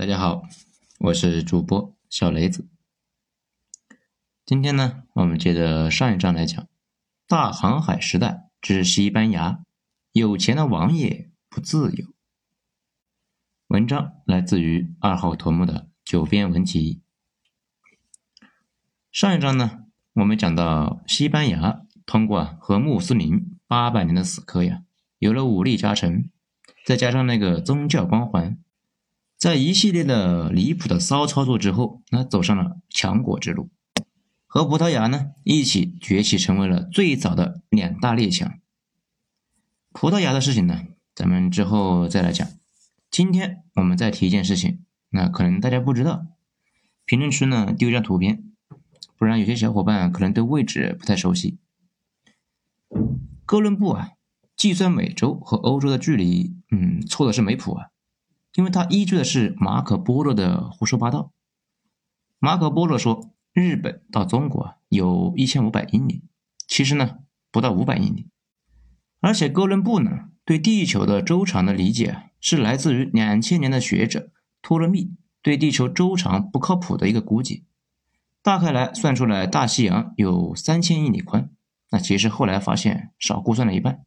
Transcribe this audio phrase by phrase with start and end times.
[0.00, 0.48] 大家好，
[0.98, 2.66] 我是主播小雷子。
[4.46, 6.66] 今天呢，我们接着上一章来讲
[7.28, 9.62] 大航海时代之西班牙，
[10.12, 12.06] 有钱的王爷不自由。
[13.66, 17.02] 文章来自于二号头目的九编文集。
[19.12, 24.82] 上一章呢，我们讲到西班牙通过和穆斯林八百年的死磕呀，
[25.18, 26.30] 有了武力加成，
[26.86, 28.56] 再加上那个宗教光环。
[29.40, 33.70] 在一系列的离谱的骚操作之后，那走上了强国之路，
[34.46, 38.58] 和葡萄牙呢一起崛起，成为了最早的两大列强。
[39.92, 40.82] 葡萄牙的事情呢，
[41.14, 42.46] 咱们之后再来讲。
[43.10, 46.26] 今天我们再提一件事情，那可能大家不知道，
[47.06, 48.44] 评论区呢丢一张图片，
[49.16, 51.56] 不然有些小伙伴可能对位置不太熟悉。
[53.46, 54.10] 哥伦布啊，
[54.54, 57.86] 计算美洲和欧洲的距离，嗯，错的是没谱啊。
[58.54, 61.32] 因为他依据的是马可波罗的胡说八道。
[62.38, 66.24] 马可波罗说日本到中国有一千五百英里，
[66.66, 67.18] 其实呢
[67.50, 68.28] 不到五百英里。
[69.20, 74.30] 而且哥伦布呢对地球的周长的理解是来自于两千年的学者
[74.62, 77.64] 托勒密对地球周长不靠谱的一个估计，
[78.42, 81.50] 大概来算出来大西洋有三千英里宽，
[81.90, 84.04] 那其实后来发现少估算了一半。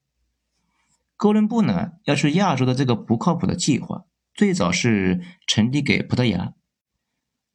[1.15, 4.05] 哥伦布呢要去亚洲的这个不靠谱的计划。
[4.33, 6.53] 最早是呈递给葡萄牙，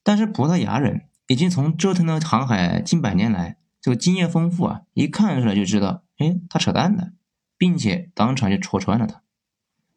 [0.04, 7.12] 但是葡萄牙人已经从折腾了航海近百年来，这个经验丰富啊，一看出来就知道，哎，他扯淡的，
[7.56, 9.22] 并且当场就戳穿了他。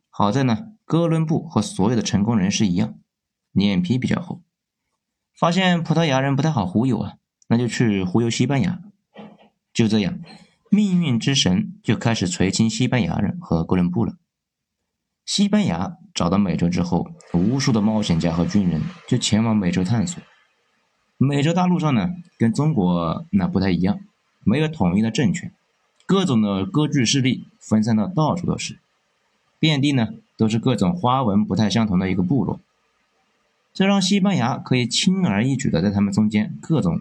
[0.09, 2.95] 好在呢，哥伦布和所有的成功人士一样，
[3.51, 4.41] 脸皮比较厚，
[5.37, 8.81] 发现葡萄牙人不太好忽悠啊，那就去忽悠西班牙。
[9.71, 10.19] 就这样，
[10.71, 14.17] 命运之神就开始垂青西班牙人和哥伦布了。
[15.25, 20.21] 西班牙找到美洲之后，无数的冒险家和军人就前往美洲探索。
[21.17, 23.99] 美洲大陆上呢，跟中国那不太一样，
[24.43, 25.53] 没有统一的政权，
[26.05, 28.79] 各种的割据势力分散到到处都是，
[29.59, 32.59] 遍地呢都是各种花纹不太相同的一个部落。
[33.73, 36.99] 这让西班牙可以轻而易举的在他们中间各种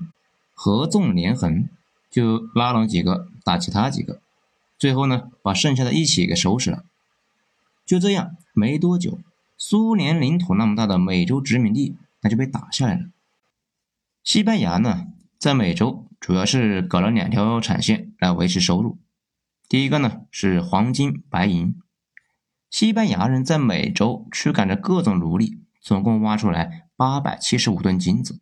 [0.54, 1.68] 合纵连横，
[2.10, 4.20] 就拉拢几个打其他几个，
[4.78, 6.84] 最后呢把剩下的一起给收拾了。
[7.90, 9.18] 就这样，没多久，
[9.58, 13.10] 苏联领土那么大的美洲殖民地那就被打下来了。
[14.22, 15.08] 西班牙呢，
[15.40, 19.00] 在美洲主要是搞了两条产线来维持收入。
[19.68, 21.74] 第一个呢是黄金、白银。
[22.70, 28.40] 西班牙人在美洲驱赶着各种奴隶，总共挖出来八百七十五吨金子，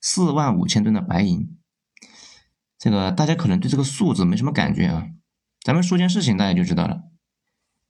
[0.00, 1.58] 四万五千吨的白银。
[2.78, 5.08] 这个大家可能对这个数字没什么感觉啊，
[5.60, 7.05] 咱们说件事情，大家就知道了。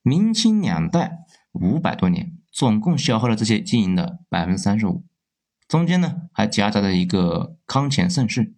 [0.08, 5.04] 明清两代五百多年，总共消耗了这些金银的百分之三十五，
[5.66, 8.54] 中间呢还夹杂着一个康乾盛世。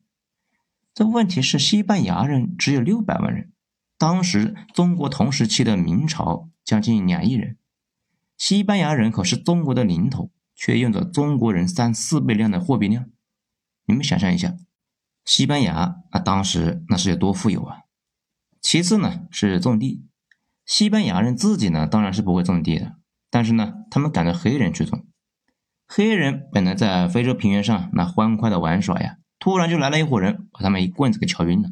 [0.92, 3.50] 这问题是西班牙人只有六百万人，
[3.96, 7.56] 当时中国同时期的明朝将近两亿人，
[8.36, 13.06] 西班牙人口是中国的零头，却用着中国人三四倍量的货币量。
[13.86, 14.54] 你们想象一下，
[15.24, 17.84] 西班牙啊当时那是有多富有啊？
[18.60, 20.04] 其次呢是种地。
[20.68, 22.96] 西班牙人自己呢，当然是不会种地的，
[23.30, 25.06] 但是呢，他们赶着黑人去种。
[25.86, 31.70] 黑人本来在非洲平原上那欢快的玩耍呀，突然就来了一伙人，把他们一棍子给敲晕了，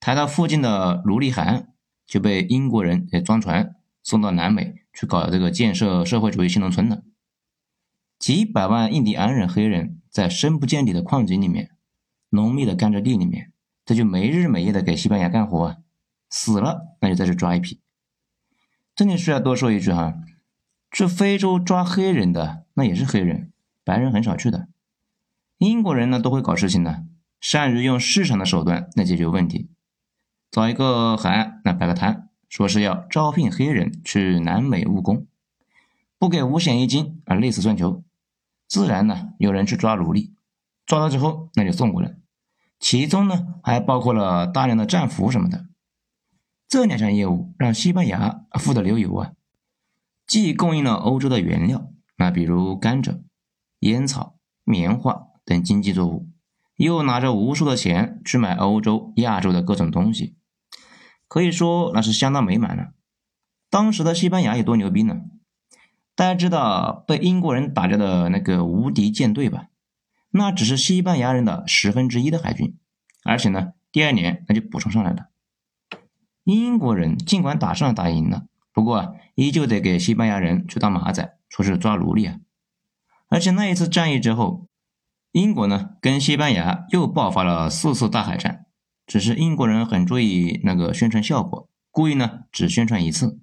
[0.00, 1.68] 抬到附近的奴隶海岸，
[2.06, 7.02] 就被英国人给装船送到南美去搞这个建设社会主义新农村了。
[8.18, 11.72] 几百万印第安人黑人在深不见底的矿井里面，
[12.30, 13.52] 浓密的甘蔗地里面，
[13.84, 15.76] 这就没日没夜的给西班牙干活啊，
[16.30, 17.82] 死了那就再去抓一批。
[19.00, 20.12] 这里需要多说一句哈，
[20.92, 23.50] 去非洲抓黑人的那也是黑人，
[23.82, 24.68] 白人很少去的。
[25.56, 27.06] 英国人呢都会搞事情的，
[27.40, 29.70] 善于用市场的手段来解决问题。
[30.50, 35.26] 找一个海岸那摆个摊，说是要招聘黑人去南美务工，
[36.18, 38.04] 不给五险一金啊，累死赚球。
[38.68, 40.34] 自然呢有人去抓奴隶，
[40.84, 42.16] 抓到之后那就送过来，
[42.78, 45.64] 其中呢还包括了大量的战俘什么的。
[46.70, 49.32] 这两项业务让西班牙富得流油啊！
[50.24, 53.22] 既供应了欧洲的原料，那比如甘蔗、
[53.80, 56.28] 烟草、棉花等经济作物，
[56.76, 60.36] 又拿着无数的钱去买欧洲、亚洲的各种东西，
[61.26, 62.92] 可以说那是相当美满了。
[63.68, 65.22] 当时的西班牙有多牛逼呢？
[66.14, 69.66] 大家知道被英国人打掉的那个无敌舰队吧？
[70.30, 72.78] 那只是西班牙人的十分之一的海军，
[73.24, 75.29] 而且呢，第二年那就补充上来了。
[76.44, 82.36] 英国人尽管打仗打赢了，不过依旧得给西班牙人去当马仔，说是抓奴隶啊。
[83.28, 84.66] 而且那一次战役之后，
[85.32, 88.66] 英国呢跟西班牙又爆发了四次大海战，
[89.06, 93.38] 只是英国人很注意那个宣传效果，故意呢只宣传一次，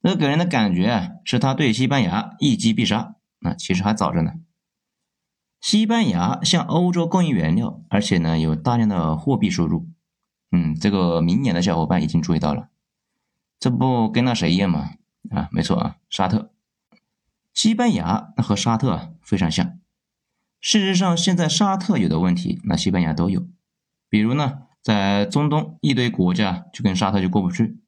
[0.00, 4.32] 那给人的感觉啊是他对西班牙一击必杀，那其实还早着呢。
[5.60, 9.88] 西班牙向欧洲供应原料，而且呢有大量的货币输入，
[10.52, 12.68] 嗯，这个明年的小伙伴已经注意到了，
[13.58, 14.90] 这不跟那谁一样吗？
[15.30, 16.52] 啊，没错啊，沙特。
[17.52, 19.78] 西班牙那和沙特啊非常像。
[20.60, 23.46] 事实上，现在沙特有的问题，那西班牙都有。
[24.08, 27.80] 比如呢，在中东一堆国家就跟沙特就过不去。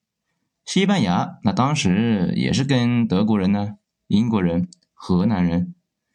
[0.65, 3.77] 西班牙那当时也是跟德国人呢、
[4.07, 5.75] 英国人、荷兰人，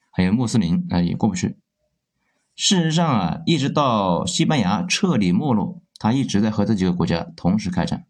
[0.09, 1.57] 还有穆斯林啊也过不去。
[2.55, 8.05] 事实上啊，一直到西班牙彻底没落，他一直在和这几个国家同时开战。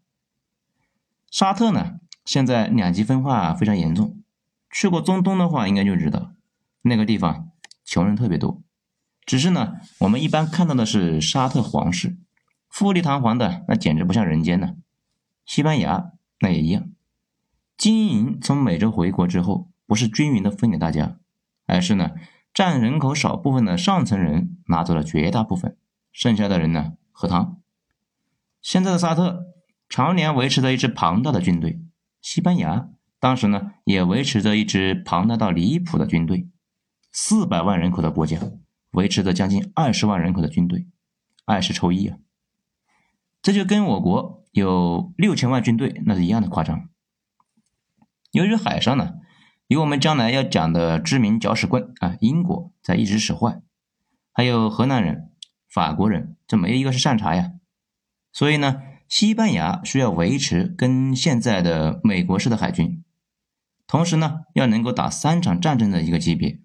[1.30, 4.20] 沙特呢，现在两极分化非常严重。
[4.68, 6.32] 去过中东的话，应该就知道
[6.82, 7.52] 那个地方
[7.84, 8.60] 穷人特别多。
[9.24, 12.16] 只是呢，我们一般看到的是沙特皇室，
[12.68, 14.74] 富丽堂皇的，那简直不像人间呢。
[15.46, 16.10] 西班牙
[16.40, 16.88] 那也一样，
[17.76, 21.18] 金银从美洲回国之后，不是均匀的分给大家，
[21.66, 22.10] 而是呢，
[22.52, 25.76] 占人口少部分的上层人拿走了绝大部分，
[26.10, 27.60] 剩下的人呢喝汤。
[28.64, 29.52] 现在的沙特
[29.90, 31.82] 常年维持着一支庞大的军队，
[32.22, 32.88] 西班牙。
[33.20, 36.48] 当时呢，也维持着一支庞大到离谱的军队，
[37.12, 38.40] 四百万人口的国家，
[38.92, 40.86] 维持着将近二十万人口的军队，
[41.44, 42.16] 二十抽一啊！
[43.42, 46.88] 这就跟我国有六千万军队那是一样的夸张。
[48.32, 49.16] 由于海上呢，
[49.66, 53.60] 有我们将来要讲的知名搅屎棍啊，英国在一直使坏，
[54.32, 55.30] 还有荷兰人、
[55.68, 57.52] 法国人，这没有一个是善茬呀，
[58.34, 63.02] 所以呢，西班牙需要维持跟现在的美国式的海军。
[63.86, 66.58] 同时呢，要能够打三场战争的一个级别，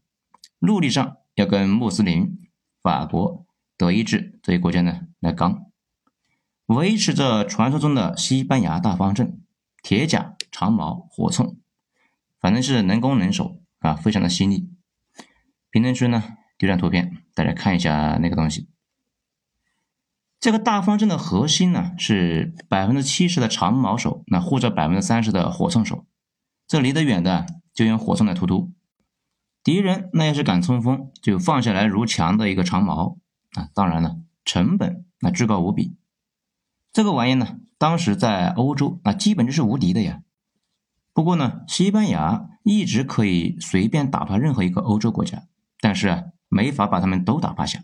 [0.57, 2.39] 陆地上要跟穆斯林、
[2.81, 3.45] 法国、
[3.77, 5.67] 德意志这些国家呢来刚，
[6.65, 9.39] 维持着传说中的西班牙大方阵，
[9.83, 11.57] 铁甲、长矛、火铳，
[12.39, 14.71] 反正是能攻能守啊，非常的犀利。
[15.69, 16.23] 评论区呢
[16.57, 18.69] 丢张图片，大家看一下那个东西。
[20.39, 26.05] 这个大方阵的核心呢是百分之七十的长矛手，那或者百分之三十的火铳手。
[26.65, 28.71] 这离得远的就用火铳来突突，
[29.63, 33.17] 敌人那要是敢冲锋，就放下来如墙的一个长矛
[33.53, 33.69] 啊！
[33.73, 35.97] 当然了，成本那至高无比。
[36.93, 40.21] 这个玩意呢，当时在欧洲那基本就是无敌的呀。
[41.11, 45.43] 不过呢，西班牙一直可以随便打趴任何一个欧洲国家，
[45.81, 47.83] 但是，没法把他们都打趴下。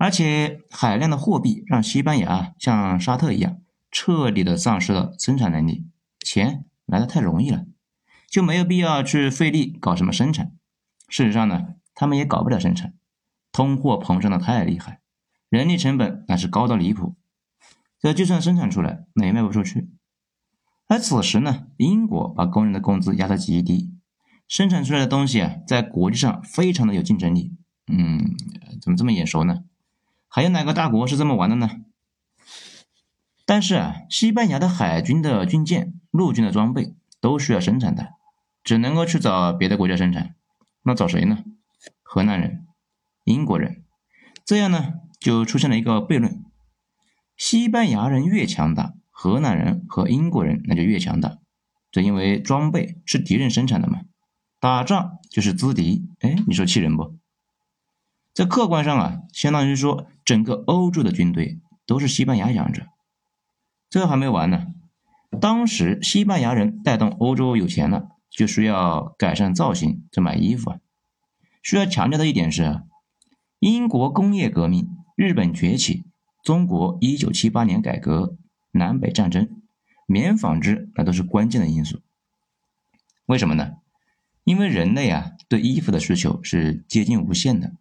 [0.00, 3.58] 而且海量的货币让西班牙像沙特一样
[3.90, 5.86] 彻底的丧失了生产能力，
[6.24, 6.64] 钱。
[6.86, 7.66] 来的太容易了，
[8.28, 10.50] 就没有必要去费力搞什么生产。
[11.08, 12.94] 事实上呢，他们也搞不了生产，
[13.52, 15.00] 通货膨胀的太厉害，
[15.48, 17.14] 人力成本那是高到离谱。
[18.00, 19.88] 这就算生产出来，那也卖不出去。
[20.88, 23.92] 而此时呢，英国把工人的工资压得极低，
[24.48, 27.54] 生产出来的东西啊，在国际上非常的有竞争力。
[27.86, 28.34] 嗯，
[28.82, 29.62] 怎么这么眼熟呢？
[30.30, 31.68] 还有哪个大国是这么玩的呢？
[33.44, 35.92] 但是啊，西班牙的海军的军舰。
[36.12, 38.14] 陆军的装备都需要生产的，
[38.64, 40.34] 只能够去找别的国家生产。
[40.82, 41.44] 那找谁呢？
[42.02, 42.66] 荷兰人、
[43.22, 43.84] 英国人。
[44.44, 46.44] 这样呢，就出现了一个悖论：
[47.36, 51.38] 西班牙人越强大，荷兰人和英国人那就越强大。
[51.92, 54.00] 这因为装备是敌人生产的嘛，
[54.58, 56.08] 打仗就是资敌。
[56.22, 57.19] 哎，你说气人不？
[58.32, 62.86] 在客观上啊，相当于说整个欧洲的军队都是西班牙养着。
[63.88, 64.68] 这还没完呢。
[65.40, 70.78] 当时西班牙人带动欧洲有钱了，就需要改善造型，这买衣服啊。
[71.62, 72.82] 需要强调的一点是，
[73.58, 76.04] 英国工业革命、日本崛起、
[76.42, 78.36] 中国一九七八年改革、
[78.72, 79.62] 南北战争、
[80.06, 82.00] 棉纺织，那都是关键的因素。
[83.26, 83.72] 为什么呢？
[84.44, 87.72] 因为人类啊，对衣服的需求是接近无限的。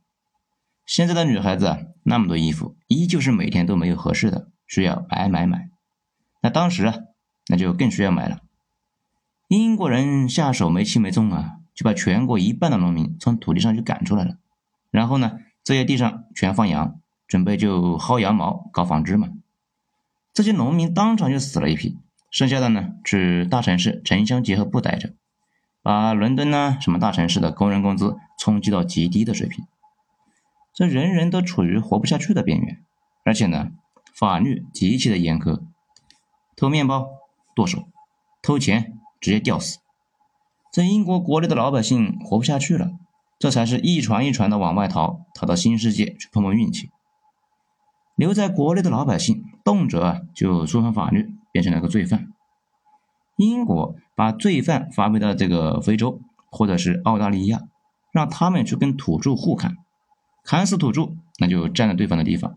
[0.90, 5.70] 现在的女孩子啊，那么多衣服，依旧是每天都没有合适的，需要买买买。
[6.42, 6.96] 那当时啊。
[7.52, 8.42] 那就更需要买了。
[9.48, 14.38] 英国人下手没轻没重啊，就把全国一半的农民从土地上就赶出来了。
[14.92, 19.30] 然后呢，这些地上全放羊，准备就薅羊毛搞纺织嘛。
[20.32, 21.98] 这些农民当场就死了一批，
[22.30, 25.16] 剩下的呢去大城市城乡结合部待着，
[25.82, 29.66] 把伦敦呢什么大城市的工人工资冲击到极低的水平。
[30.80, 32.82] 这人人都处于活不下去的边缘，
[33.26, 33.72] 而且呢，
[34.16, 35.62] 法律极其的严苛，
[36.56, 37.10] 偷面包。
[37.54, 37.90] 剁手，
[38.42, 39.80] 偷钱直接吊死，
[40.72, 42.92] 这英国国内的老百姓活不下去了，
[43.38, 46.90] 这才是一船一船的往外逃，逃到新世界去碰碰运气。
[48.16, 52.30] 留在国内的老百姓，动辄就触犯法律，变成了个罪犯。
[53.36, 57.64] 英国把罪犯发配到这个非洲或者是澳大利亚，
[58.14, 59.76] 让他们去跟土著互砍，
[60.50, 62.56] 砍死土著，那就占了对方的地方。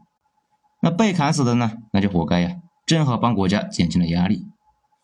[0.80, 2.56] 那被砍死的呢，那就活该呀，
[2.86, 4.46] 正好帮国家减轻了压力，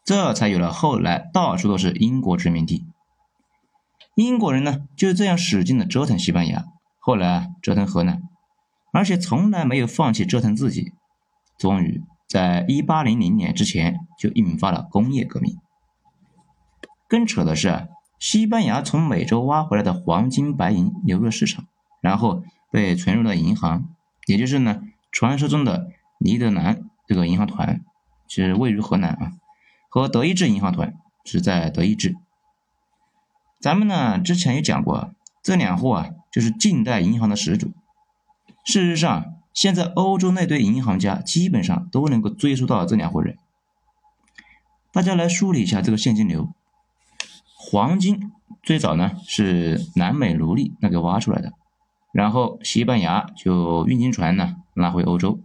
[0.06, 2.86] 这才有了后来到处都是英国殖民地。
[4.14, 6.64] 英国人呢就是这样使劲的折腾西班牙，
[6.98, 8.22] 后来折腾河南，
[8.90, 10.94] 而且从来没有放弃折腾自己，
[11.58, 15.58] 终于在一八零零年之前就引发了工业革命。
[17.06, 17.86] 更扯的是，
[18.18, 21.66] 西班牙从美洲挖回来的黄金白银流入市场，
[22.00, 23.88] 然后被存入了银行，
[24.26, 24.82] 也就是呢。
[25.10, 27.82] 传说中的尼德兰这个银行团
[28.28, 29.32] 是位于河南啊，
[29.88, 30.94] 和德意志银行团
[31.24, 32.14] 是在德意志。
[33.58, 37.72] 咱们呢之前也讲过，这两户啊就是近代银行的始祖。
[38.64, 43.38] 事实上，现在欧洲那堆银行家基本上都能够追溯到这两户人。
[44.92, 46.52] 大家来梳理一下这个现金流。
[47.56, 48.30] 黄金
[48.62, 51.54] 最早呢是南美奴隶那给挖出来的，
[52.12, 54.56] 然后西班牙就运金船呢。
[54.74, 55.40] 拉回欧洲，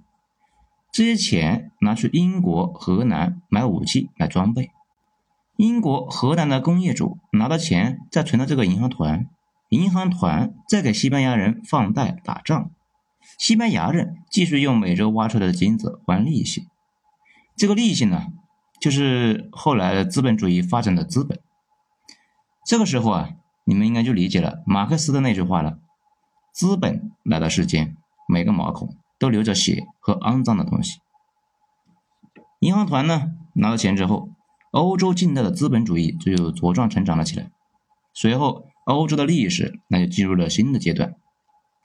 [0.91, 4.69] 这些钱拿去英国、荷兰买武器、买装备。
[5.57, 9.27] 英国、荷兰的工业主拿到钱再存到这个银行团，
[9.69, 12.69] 银行团再给西班牙人放贷打仗，
[13.39, 16.67] 西班牙人继续用美洲挖出来的金子还利息。
[17.57, 18.27] 这个利息呢，
[18.79, 21.39] 就是后来资本主义发展的资本。
[22.67, 23.29] 这个时候啊，
[23.65, 25.79] 你们应该就理解了马克思的那句话了：
[26.53, 28.95] 资本来到世间，每个毛孔。
[29.19, 30.99] 都流着血和肮脏的东西。
[32.59, 34.27] 银行团呢拿到钱之后，
[34.71, 37.49] 欧洲近代的资本主义就茁壮成长了起来。
[38.13, 41.15] 随后，欧洲的历史那就进入了新的阶段：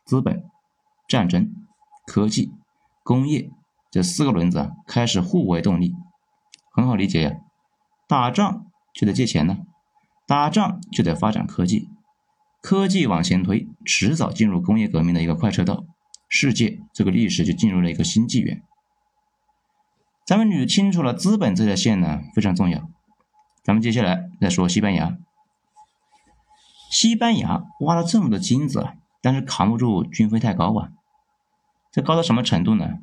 [0.04, 0.42] 资本、
[1.06, 1.54] 战争、
[2.06, 2.52] 科技、
[3.04, 3.52] 工业
[3.88, 5.94] 这四个轮子开始互为动力。
[6.72, 7.36] 很好理解呀，
[8.08, 9.58] 打仗就得借钱呢，
[10.26, 11.88] 打仗就得发展科技，
[12.60, 15.84] 科技往前推，迟早进入工业革命的一个快车道。
[16.28, 18.62] 世界这个历史就进入了一个新纪元。
[20.26, 22.90] 咱们捋清楚了资本这条线呢，非常重要。
[23.62, 25.16] 咱们接下来再说西班牙。
[26.90, 28.88] 西班牙挖了这么多金子，
[29.22, 30.90] 但是扛不住军费太高啊。
[31.90, 32.98] 这高到什么程度呢？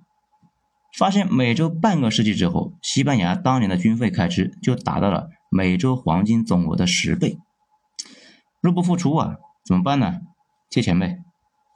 [0.95, 7.39] 发现美洲半个世纪之后，西班牙当年的军费开支就达到了美洲黄金总额的十倍。
[8.65, 10.21] 入不敷出啊，怎么办呢？
[10.69, 11.19] 借钱呗。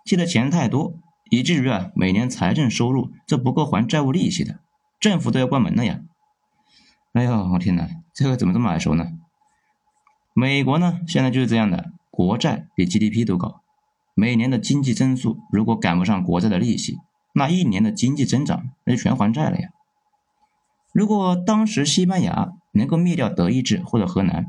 [0.04, 0.96] 借的钱太多。
[1.32, 4.62] 以至于啊，每年财政收入这不够还债务利息的，
[5.00, 6.00] 政府都要关门了呀！
[7.14, 9.12] 哎呦，我天哪，这个怎么这么耳熟呢？
[10.34, 13.62] 美国呢，现在就是这样的，国债比 GDP 都高，
[14.16, 16.98] 每年的经济增速如果赶不上国债的利息，
[17.36, 19.70] 那一年的经济增长那就全还债了呀！
[20.92, 24.48] 如果当时西班牙能够灭掉德意志或者荷兰，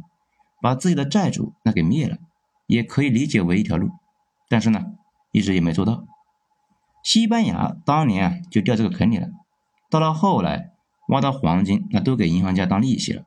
[0.62, 2.16] 把自己的债主那给灭了，
[2.70, 3.90] 也可以理解为一条路，
[4.48, 4.92] 但是呢，
[5.32, 6.04] 一直也没做到。
[7.02, 9.28] 西班牙当年啊就掉这个坑里了，
[9.90, 10.70] 到了后来
[11.08, 13.24] 挖到黄金，那都给银行家当利息了，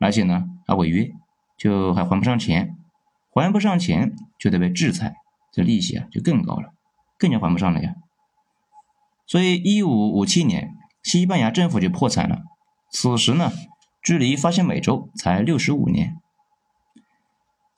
[0.00, 1.12] 而且呢还违约，
[1.56, 2.76] 就还还不上钱，
[3.32, 5.14] 还不上钱就得被制裁，
[5.52, 6.72] 这利息啊就更高了，
[7.16, 7.94] 更加还不上了呀。
[9.24, 12.42] 所以一五五七年，西班牙政府就破产了。
[12.90, 13.52] 此时呢，
[14.02, 16.16] 距离发现美洲才六十五年。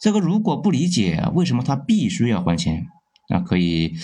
[0.02, 2.88] 这个如果不理解为什么他必须要还钱，
[3.28, 3.94] 那可以。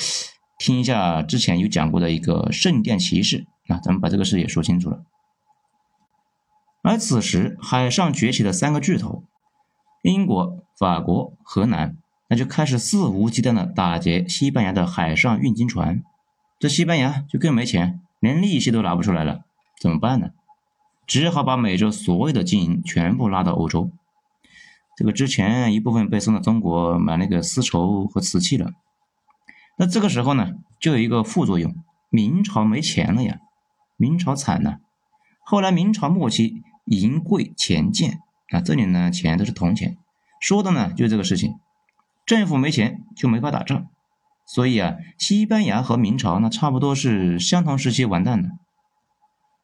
[0.56, 5.04] 听一下之前有讲过的一个圣殿骑士，那咱们把这个事也说清楚了。
[6.82, 9.22] 而此时海上崛起的三个巨头，
[10.02, 11.96] 英国、法国、荷兰，
[12.28, 16.02] 那就开始肆无忌惮的打劫西班牙的海上运金船。
[16.58, 19.44] 这西班牙就更没钱，连利息都拿不出来了，
[19.80, 20.30] 怎么办呢？
[21.06, 23.92] 只好把美洲所有的金银全部拉到欧洲。
[24.98, 28.72] 这个之前一部分被送到中国买那个丝绸和瓷器了。
[29.78, 31.72] 那这个时候呢，就有一个副作用，
[32.10, 33.38] 明朝没钱了呀，
[33.96, 34.78] 明朝惨了。
[35.44, 38.18] 后来明朝末期，银贵钱贱
[38.50, 39.96] 啊，这里呢钱都是铜钱，
[40.40, 41.54] 说的呢就是这个事情。
[42.26, 43.86] 政府没钱就没法打仗，
[44.46, 48.48] 所以啊，西班牙和明朝那差不多是相同时期完蛋的。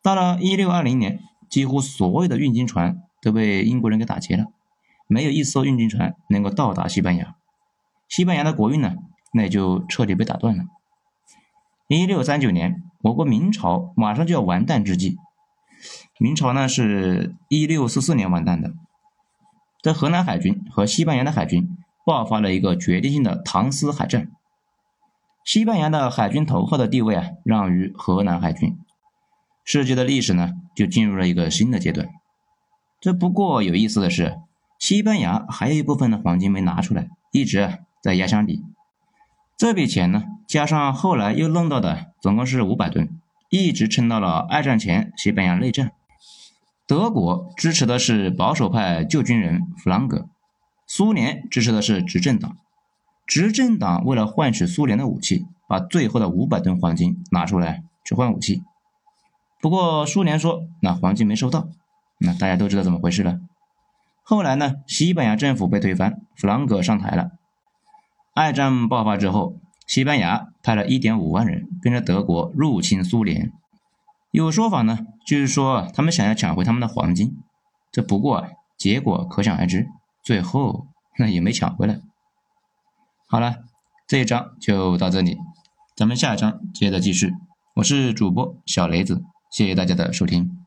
[0.00, 1.18] 到了一六二零年，
[1.50, 4.44] 几乎所有的运金船都被英国人给打劫了，
[5.06, 7.34] 没有一艘运军船能够到达西班牙。
[8.08, 8.94] 西班牙的国运呢？
[9.32, 10.64] 那也就彻底被打断了。
[11.88, 15.16] 一六三九年，我国明朝马上就要完蛋之际，
[16.18, 18.72] 明朝呢是一六四四年完蛋的。
[19.82, 24.30] 在河南海军和西班牙的海军爆发了一个决定性的唐斯海战。
[25.44, 28.78] 西班牙的海军头号的地位啊，让于荷兰海军，
[29.64, 32.08] 世界的历史呢就进入了一个新的阶段。
[33.00, 34.38] 这不过有意思的是，
[34.78, 38.64] 西班牙还有一部分的黄金没拿出来，一直在压箱底。
[39.56, 43.08] 这笔钱呢，加上后来又弄到的，总共是五百吨，
[43.50, 45.92] 一直撑到了二战前西班牙内战。
[46.86, 50.28] 德国支持的是保守派旧军人弗朗格，
[50.86, 52.56] 苏联支持的是执政党。
[53.26, 58.62] 执政党为了换取苏联的武器，把最后的五百吨黄金拿出来去换武器。
[59.62, 61.68] 不过苏联说那黄金没收到，
[62.18, 63.38] 那大家都知道怎么回事了。
[64.26, 67.32] 后来呢，西班牙政府被推翻，弗朗哥上台了。
[68.34, 73.52] 二战爆发之后，西班牙派了一点五万人跟着德国入侵苏联。
[74.30, 77.36] 有说法呢，就是说他们想要抢回他们的黄金。
[77.92, 78.46] 这不过
[78.78, 79.88] 结果可想而知，
[80.24, 80.86] 最后
[81.18, 82.00] 那也没抢回来。
[83.28, 83.56] 好了，
[84.08, 85.36] 这一章就到这里，
[85.94, 87.34] 咱们下一章接着继续。
[87.76, 90.63] 我是主播小雷子，谢谢大家的收听。